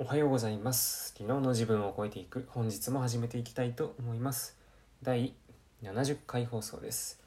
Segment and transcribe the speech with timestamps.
[0.00, 1.08] おはようございます。
[1.18, 2.46] 昨日の自分を超えていく。
[2.50, 4.56] 本日も始めていきたいと思います。
[5.02, 5.34] 第
[5.82, 7.18] 70回放送です。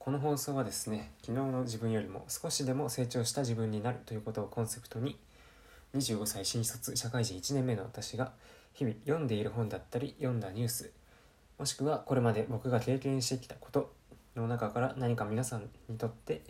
[0.00, 5.16] この放送はですね昨日の自分よりも少しでも成長した自分になるということをコンセプトに
[5.94, 8.32] 25歳新卒社会人1年目の私が
[8.74, 10.90] 日々読んでいる本だったり読んだニュース
[11.60, 13.92] もしくはこれまで僕が経験してきたこと
[14.34, 16.42] の中から何か皆さんにとって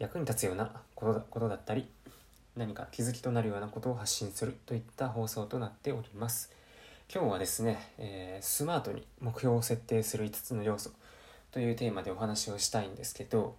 [0.00, 1.88] 役に立つようなことだったり
[2.56, 6.52] 何か気づきとなるようなことを発信するといった放送となっております。
[7.12, 10.90] 今日はですね、えー、スマートに目標を設定する5つの要素
[11.50, 13.56] というテーマでお話をしたいんですけど、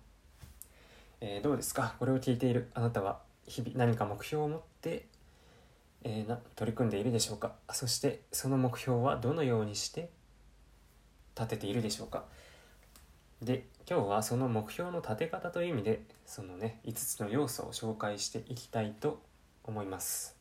[1.19, 1.95] えー、どうですか？
[1.99, 5.05] これを聞いているあなたは日々何か目標を持って、
[6.03, 7.53] えー、な取り組んでいるでしょうか？
[7.71, 10.09] そしてその目標はどのようにして
[11.37, 12.23] 立てているでしょうか？
[13.41, 19.21] で今日はその目標の立て方という意味でそのね5つの要素を紹介していきたいと
[19.63, 20.35] 思います。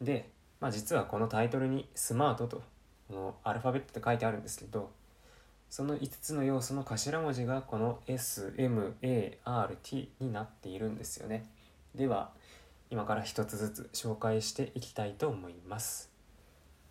[0.00, 0.28] で、
[0.60, 2.62] まあ、実はこのタイトルに「スマート」と
[3.08, 4.90] このアルファベットで書いてあるんですけど
[5.70, 11.48] その5つの要素の頭文字がこの SMART になっているんですよね。
[11.94, 12.32] では
[12.90, 16.10] 今から1つずつ紹介していきたいと思います。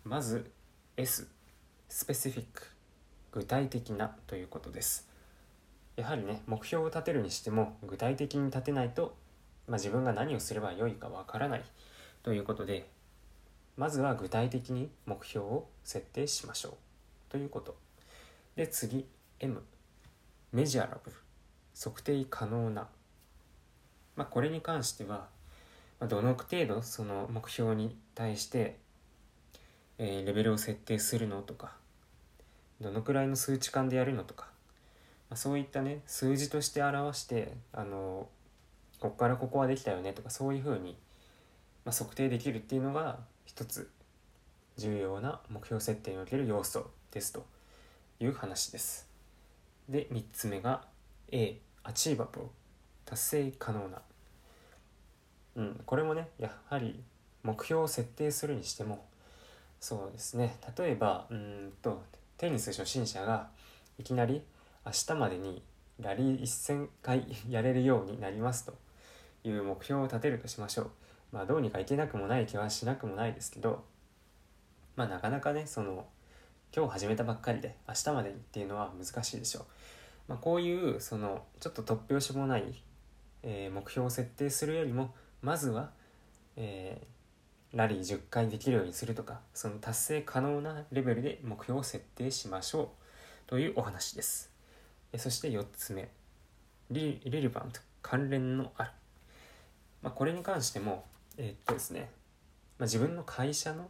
[0.04, 0.50] まず
[0.96, 1.28] S
[1.88, 2.73] スペシフィック
[3.34, 5.08] 具体的なということです。
[5.96, 9.16] やはりね目標を立てるにしても具体的に立てないと、
[9.66, 11.64] まあ、自分が何をすればよいかわからない
[12.22, 12.88] ということで
[13.76, 16.72] まずは具体的に目標を設定しましょう
[17.28, 17.76] ということ。
[18.54, 19.04] で次
[19.40, 19.60] M
[20.52, 21.16] メジャーラブル。
[21.76, 22.86] 測定可能な、
[24.14, 25.26] まあ、これに関しては
[26.08, 28.78] どの程度その目標に対して、
[29.98, 31.72] えー、レベルを設定するのとか
[32.84, 34.46] どのくらいの数値間でやるのとか。
[35.30, 38.28] まあ、そういったね数字として表してあの
[39.00, 40.96] ここからここはできたよねとかそういうふうに、
[41.84, 43.90] まあ、測定できるっていうのが一つ
[44.76, 47.46] 重要な目標設定における要素ですと
[48.20, 49.08] いう話です。
[49.88, 50.84] で3つ目が
[51.32, 52.46] A アチーバブル
[53.04, 54.02] 達成可能な、
[55.56, 57.02] うん、これもねやはり
[57.42, 59.04] 目標を設定するにしても
[59.80, 60.56] そうですね。
[60.78, 62.02] 例えばうんと
[62.44, 63.48] テニス初心者が
[63.98, 64.42] いきなり
[64.84, 65.62] 明日までに
[65.98, 68.74] ラリー1000回やれるようになりますと
[69.44, 70.90] いう目標を立てるとしましょう。
[71.32, 73.82] まあどうにかいけなくもない気はしなくもないですけど、
[74.94, 76.04] まあなかなかね、その
[76.76, 79.64] 今日始めたばっかりで明日までにっていうのは難しいでしょう。
[80.28, 82.74] まあ、こういうそのちょっと突拍子もない、
[83.42, 85.92] えー、目標を設定するよりもまずは、
[86.56, 87.06] えー、
[87.74, 92.88] ラリー10回できるようにするとかその達成可能なレベルで目標を設定しましょう。
[93.46, 94.50] というお話です。
[95.18, 96.08] そして4つ目。
[96.90, 97.80] リレリバント。
[98.02, 98.90] 関連のある、
[100.02, 102.10] まあ、これに関してもえー、っとですね、
[102.78, 103.88] まあ、自分の会社の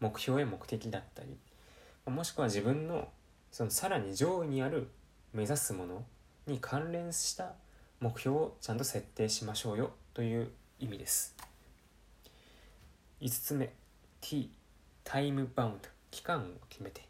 [0.00, 1.36] 目標や目的だったり
[2.06, 3.08] もしくは自分の
[3.50, 4.88] そのさらに上位にある
[5.32, 6.04] 目指すもの
[6.46, 7.54] に関連した
[8.00, 9.90] 目標をちゃんと設定しましょうよ。
[10.14, 11.34] という意味です。
[13.18, 13.72] 5つ目
[14.20, 14.50] T
[15.02, 17.00] タイムバウンド期間を決めて。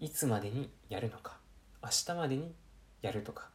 [0.00, 1.38] いつまでにやるのか。
[1.82, 2.52] 明日までに
[3.00, 3.48] やるとか、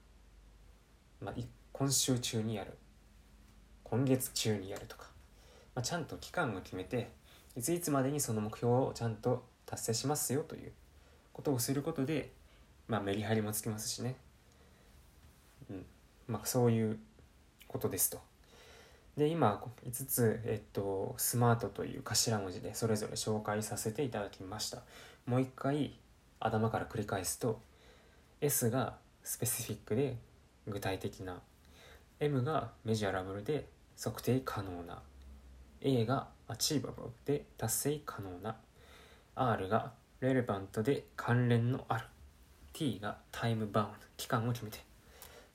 [1.19, 1.35] まあ、
[1.73, 2.77] 今週中にやる。
[3.83, 5.09] 今月中にやるとか、
[5.75, 7.11] まあ、ちゃんと期間を決めて
[7.57, 10.71] いついつまでにその目標をちゃんと達成しますよという
[11.33, 12.31] ことをすることで、
[12.87, 14.15] まあ、メリハリもつきますしね、
[15.69, 15.85] うん。
[16.27, 16.97] まあ、そういう
[17.67, 18.21] ことですと。
[19.17, 24.79] で今5つ、えっと、スマートという頭文字でそれぞれ紹介させていただきました。
[25.25, 25.93] もう一回
[26.39, 27.61] 頭から繰り返すと
[28.41, 30.17] S がスペシフィックで
[30.67, 31.41] 具体的な。
[32.19, 33.67] M がメジャラブルで
[34.01, 35.01] 測定可能な。
[35.81, 38.55] A がアチーバブルで達成可能な。
[39.35, 39.91] R が
[40.21, 42.05] レレバントで関連のある。
[42.73, 44.79] T がタイムバウンド期間を決めて。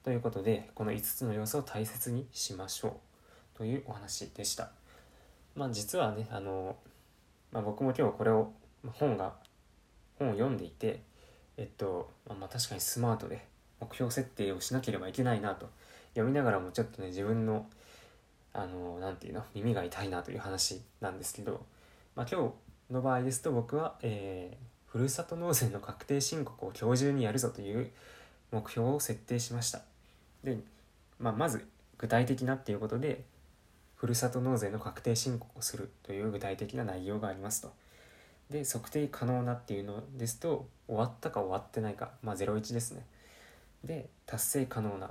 [0.04, 3.07] ということでこの5つの要素を大切にしましょう。
[3.58, 4.70] というお話でした。
[5.56, 6.76] まあ実はねあの、
[7.50, 8.52] まあ、僕も今日これを
[8.92, 9.34] 本が
[10.16, 11.02] 本を読んでいて
[11.56, 13.44] えっと、まあ、確かにスマートで
[13.80, 15.68] 目標設定をしなければいけないなと
[16.14, 17.66] 読みながらもちょっとね自分の
[18.54, 21.66] あの何て言うの耳が痛いなという話なんですけど、
[22.14, 22.52] まあ、今
[22.90, 27.90] 日の場合ですと僕は、えー、ふるさと納税の確定申告を今日中にやるぞという
[28.50, 29.82] 目標を設定しました。
[30.42, 30.58] で、
[31.18, 31.68] まあ、まず
[31.98, 33.24] 具体的なっていうことで
[33.98, 37.72] ふるさと納税の確定申告をするという具体的な内容がありますと。
[38.48, 43.04] で測定可能なっていうのですと終わったか終わってないかまあ01ですね
[43.84, 45.10] で達成可能な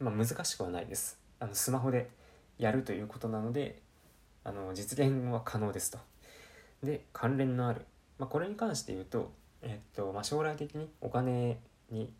[0.00, 2.08] まあ難しくはないですあのスマホで
[2.58, 3.80] やるということなので
[4.44, 5.98] あの実現は可能ですと。
[6.82, 7.82] で関連のある、
[8.18, 9.30] まあ、これに関して言うと,、
[9.60, 11.58] えっとまあ、将来的にお金
[11.90, 12.12] に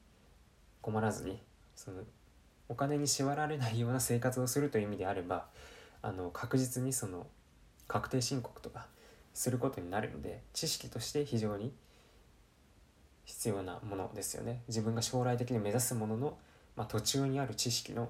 [0.83, 1.41] 困らずに
[1.75, 2.03] その
[2.73, 5.45] お金に縛られないような生活をするという意味であれば
[6.01, 7.27] あの確実にその
[7.87, 8.87] 確定申告とか
[9.35, 11.75] することになるので知識として非常に
[13.27, 14.63] 必要なものですよね。
[14.69, 16.39] 自分が将来的に目指すものの、
[16.75, 18.09] まあ、途中にある知識の、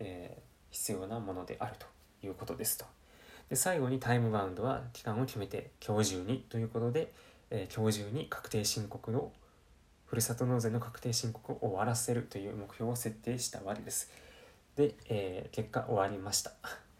[0.00, 0.40] えー、
[0.70, 1.86] 必要なものであると
[2.26, 2.84] いうことですと。
[3.48, 7.10] で最後にタイムバウンドは期間を決めて今日中にということで、
[7.50, 9.32] えー、今日中に確定申告の
[10.08, 14.10] ふるさと納税の確定申告を終わらせるという目標を設定したわけです
[14.74, 16.52] で、えー、結果終わりました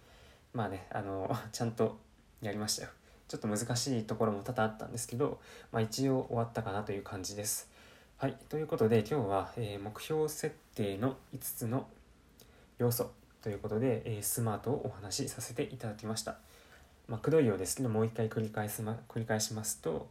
[0.53, 1.99] まあねあの ちゃんと
[2.43, 2.91] やりましたよ
[3.27, 5.41] ちょっと難しいところも多々あったんですけど、
[5.73, 7.69] まあ、一応終わったかなという感じです。
[8.17, 11.87] はい、ということで今日は、えー、目標設定の5つの
[12.79, 13.13] 要素
[13.43, 16.39] ということで、えー、スマートをお話しさせていただきました。
[17.07, 20.09] まあ、くどいようですけどもう一回繰り返す、ま、繰り返しますと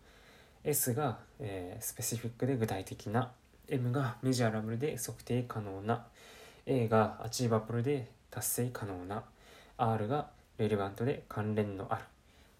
[0.63, 3.31] S が、えー、スペシフィックで具体的な
[3.69, 6.05] M がメジャーラブルで測定可能な
[6.65, 9.23] A がアチーバブルで達成可能な
[9.77, 10.27] R が
[10.57, 12.01] レレバントで関連のある。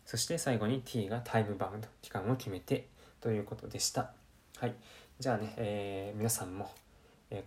[0.06, 2.88] そして最後に t がタイムバウンド期間を決めて
[3.20, 4.12] ということでした。
[4.58, 4.76] はい。
[5.20, 6.72] じゃあね、えー、皆さんも、
[7.30, 7.44] えー、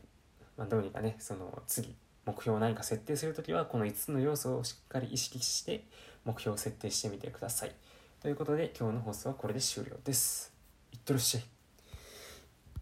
[0.59, 1.95] まあ、どうにかねその次
[2.27, 5.85] 目標を何か設定するときはこの5つの要素をしっかり意識して
[6.25, 7.73] 目標を設定してみてください。
[8.21, 10.53] ということで今日の放送はこれで終了です。
[10.93, 11.60] いってらっしゃい。